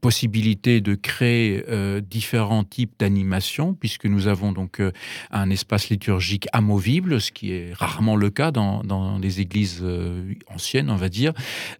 possibilité 0.01 0.81
de 0.81 0.95
créer 0.95 1.65
euh, 1.69 2.01
différents 2.01 2.65
types 2.65 2.93
d'animations, 2.99 3.75
puisque 3.75 4.05
nous 4.05 4.27
avons 4.27 4.53
donc 4.53 4.83
un 5.31 5.51
espace 5.51 5.89
liturgique 5.89 6.47
amovible, 6.53 7.21
ce 7.21 7.33
qui 7.33 7.53
est 7.53 7.73
rarement 7.73 8.17
le 8.17 8.31
cas 8.31 8.51
dans, 8.51 8.83
dans 8.83 9.19
les 9.19 9.41
églises 9.41 9.85
anciennes, 10.49 10.91
on 10.91 10.97
va 10.97 11.09
dire. 11.09 11.33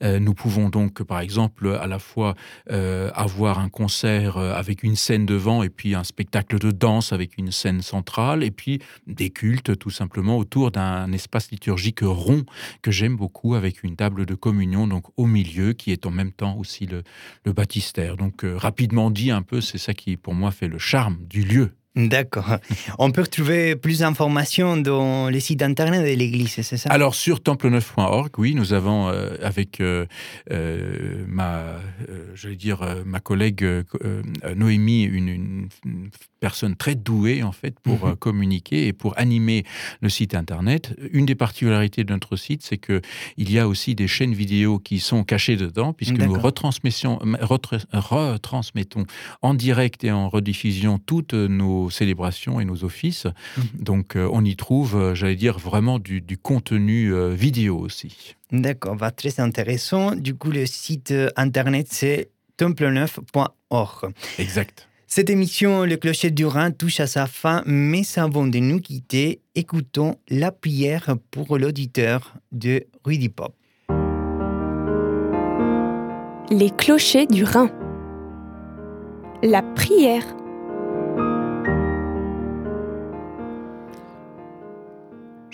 nous 0.03 0.35
pouvons 0.35 0.69
donc, 0.69 1.03
par 1.03 1.21
exemple, 1.21 1.77
à 1.81 1.87
la 1.87 1.99
fois 1.99 2.35
avoir 2.69 3.59
un 3.59 3.69
concert 3.69 4.37
avec 4.39 4.83
une 4.83 4.97
scène 4.97 5.27
devant 5.27 5.63
et 5.63 5.71
puis 5.71 5.95
un 5.95 6.05
spectacle 6.05 6.59
de 6.59 6.71
danse 6.71 7.13
avec 7.13 7.37
une 7.39 7.53
scène 7.59 7.83
centrale 7.83 8.43
et 8.45 8.51
puis 8.51 8.81
des 9.07 9.31
cultes 9.31 9.79
tout 9.79 9.91
simplement 9.91 10.39
autour 10.39 10.71
d'un 10.71 11.13
espace 11.13 11.51
liturgique 11.51 12.01
rond 12.03 12.45
que 12.83 12.91
j'aime 12.91 13.17
beaucoup 13.17 13.55
avec 13.55 13.83
une 13.83 13.97
table 13.97 14.27
de 14.27 14.35
communion 14.35 14.87
donc 14.87 15.05
au 15.17 15.27
milieu 15.27 15.73
qui 15.73 15.93
est 15.93 16.07
en 16.07 16.11
même 16.11 16.33
temps 16.33 16.57
aussi 16.57 16.87
le, 16.87 17.03
baptistère. 17.53 18.17
Donc 18.17 18.45
euh, 18.45 18.57
rapidement 18.57 19.11
dit 19.11 19.31
un 19.31 19.43
peu, 19.43 19.61
c'est 19.61 19.79
ça 19.79 19.95
qui 19.95 20.17
pour 20.17 20.35
moi 20.35 20.51
fait 20.51 20.69
le 20.69 20.79
charme 20.79 21.17
du 21.27 21.43
lieu 21.43 21.73
D'accord. 21.99 22.59
On 23.01 23.11
peut 23.11 23.23
retrouver 23.23 23.75
plus 23.75 23.99
d'informations 23.99 24.77
dans 24.77 25.29
les 25.29 25.41
sites 25.41 25.63
internet 25.63 26.03
de 26.03 26.17
l'Église, 26.17 26.61
c'est 26.63 26.77
ça? 26.77 26.89
Alors 26.91 27.17
sur 27.17 27.43
templeneuf.org, 27.43 28.31
oui, 28.39 28.55
nous 28.55 28.73
avons 28.73 29.09
euh, 29.09 29.35
avec 29.43 29.81
euh, 29.81 30.07
euh, 30.53 31.25
ma, 31.27 31.75
je 32.35 32.51
vais 32.51 32.57
dire 32.57 32.87
ma 33.05 33.19
collègue 33.19 33.67
Noémie 34.55 35.03
une, 35.03 35.69
personne 36.39 36.77
très 36.77 36.95
douée 36.95 37.43
en 37.43 37.51
fait 37.51 37.81
pour 37.81 38.07
mhm. 38.07 38.15
communiquer 38.15 38.87
et 38.87 38.93
pour 38.93 39.19
animer 39.19 39.65
le 40.01 40.09
site 40.09 40.37
internet. 40.37 40.95
Une 41.11 41.27
des 41.27 41.35
particularités 41.35 42.05
de 42.05 42.13
notre 42.13 42.37
site, 42.37 42.63
c'est 42.63 42.79
que 42.79 43.03
il 43.37 43.51
y 43.51 43.59
a 43.59 43.67
aussi 43.67 43.97
des 43.97 44.07
chaînes 44.07 44.35
vidéo 44.35 44.79
qui 44.79 45.01
sont 45.01 45.25
cachées 45.25 45.57
dedans, 45.57 45.93
puisque 45.93 46.19
nous 46.19 46.39
retransmettons 46.39 47.19
en 49.43 49.55
direct 49.55 50.05
et 50.05 50.13
en 50.13 50.29
rediffusion 50.29 51.01
toutes 51.05 51.35
nos 51.35 51.88
célébrations 51.91 52.61
et 52.61 52.65
nos 52.65 52.85
offices. 52.85 53.27
Mhm. 53.57 53.65
Donc 53.79 54.17
euh, 54.17 54.29
on 54.33 54.45
y 54.45 54.57
trouve, 54.57 54.97
euh, 54.97 55.15
j'allais 55.15 55.37
dire, 55.37 55.59
vraiment 55.59 55.99
du, 55.99 56.23
contenu 56.41 57.13
euh, 57.13 57.31
vidéo 57.31 57.79
aussi. 57.79 58.37
D'accord, 58.53 58.97
va 58.97 59.11
très 59.11 59.41
intéressant. 59.41 60.15
Du 60.15 60.35
coup, 60.35 60.51
le 60.51 60.67
site 60.67 61.13
internet, 61.37 61.89
c'est 61.91 62.31
templeneuf.org. 62.57 64.13
Exact. 64.39 64.89
Cette 65.07 65.31
émission, 65.31 65.85
Le 65.85 65.97
Clocher 65.97 66.31
du 66.31 66.45
Rhin, 66.45 66.71
touche 66.71 67.01
à 67.01 67.07
sa 67.07 67.27
fin, 67.27 67.63
mais 67.65 68.03
avant 68.17 68.47
de 68.47 68.59
nous 68.59 68.79
quitter, 68.79 69.41
écoutons 69.55 70.17
la 70.29 70.53
prière 70.53 71.17
pour 71.31 71.57
l'auditeur 71.57 72.35
de 72.53 72.87
Rudy 73.05 73.31
Pop. 73.31 73.55
Les 76.51 76.71
clochers 76.71 77.27
du 77.27 77.45
Rhin. 77.45 77.71
La 79.43 79.63
prière 79.63 80.25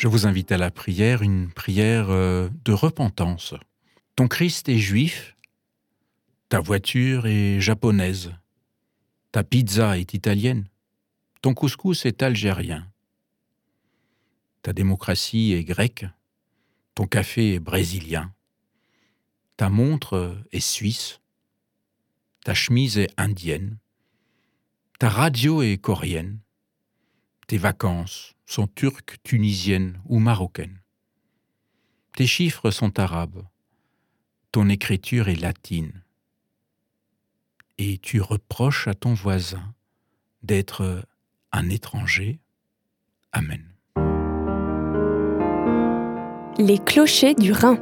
Je 0.04 0.08
vous 0.10 0.26
invite 0.26 0.52
à 0.52 0.58
la 0.58 0.70
prière, 0.70 1.22
une 1.22 1.50
prière 1.50 2.10
euh, 2.10 2.50
de 2.66 2.72
repentance. 2.72 3.54
Ton 4.16 4.28
Christ 4.28 4.68
est 4.68 4.76
juif, 4.76 5.34
ta 6.50 6.60
voiture 6.60 7.26
est 7.26 7.58
japonaise, 7.58 8.34
ta 9.32 9.42
pizza 9.44 9.98
est 9.98 10.12
italienne, 10.12 10.68
ton 11.40 11.54
couscous 11.54 12.04
est 12.04 12.22
algérien, 12.22 12.86
ta 14.60 14.74
démocratie 14.74 15.54
est 15.54 15.64
grecque, 15.64 16.04
ton 16.94 17.06
café 17.06 17.54
est 17.54 17.58
brésilien, 17.58 18.30
ta 19.56 19.70
montre 19.70 20.36
est 20.52 20.60
suisse, 20.60 21.22
ta 22.44 22.52
chemise 22.52 22.98
est 22.98 23.08
indienne, 23.16 23.78
ta 24.98 25.08
radio 25.08 25.62
est 25.62 25.78
coréenne, 25.78 26.40
tes 27.46 27.59
vacances 27.59 28.35
sont 28.46 28.66
turques, 28.66 29.16
tunisiennes 29.22 30.00
ou 30.07 30.18
marocaines. 30.18 30.80
Tes 32.16 32.26
chiffres 32.26 32.70
sont 32.70 32.98
arabes. 32.98 33.44
Ton 34.52 34.68
écriture 34.68 35.28
est 35.28 35.40
latine. 35.40 36.02
Et 37.78 37.98
tu 37.98 38.20
reproches 38.20 38.87
à 38.87 38.94
ton 38.94 39.14
voisin 39.14 39.74
d'être 40.42 41.04
un 41.50 41.68
étranger. 41.68 42.38
Amen. 43.33 43.64
Les 46.59 46.78
clochers 46.78 47.35
du 47.35 47.50
Rhin. 47.50 47.78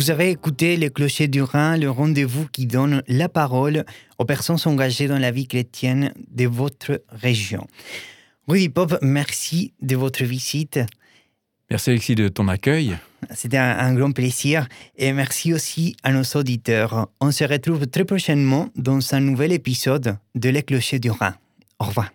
Vous 0.00 0.10
avez 0.10 0.30
écouté 0.30 0.78
Le 0.78 0.88
Clocher 0.88 1.28
du 1.28 1.42
Rhin, 1.42 1.76
le 1.76 1.90
rendez-vous 1.90 2.46
qui 2.50 2.64
donne 2.64 3.02
la 3.06 3.28
parole 3.28 3.84
aux 4.16 4.24
personnes 4.24 4.56
engagées 4.64 5.08
dans 5.08 5.18
la 5.18 5.30
vie 5.30 5.46
chrétienne 5.46 6.14
de 6.30 6.46
votre 6.46 7.02
région. 7.10 7.66
Rudy 8.48 8.70
Pop, 8.70 8.96
merci 9.02 9.74
de 9.82 9.96
votre 9.96 10.24
visite. 10.24 10.80
Merci 11.68 11.90
Alexis 11.90 12.14
de 12.14 12.28
ton 12.28 12.48
accueil. 12.48 12.96
C'était 13.34 13.58
un, 13.58 13.92
grand 13.92 14.12
plaisir 14.12 14.68
et 14.96 15.12
merci 15.12 15.52
aussi 15.52 15.94
à 16.02 16.12
nos 16.12 16.24
auditeurs. 16.34 17.10
On 17.20 17.30
se 17.30 17.44
retrouve 17.44 17.86
très 17.86 18.06
prochainement 18.06 18.70
dans 18.76 19.14
un 19.14 19.20
nouvel 19.20 19.52
épisode 19.52 20.16
de 20.34 20.48
Le 20.48 20.62
Clocher 20.62 20.98
du 20.98 21.10
Rhin. 21.10 21.34
Au 21.78 21.84
revoir. 21.84 22.08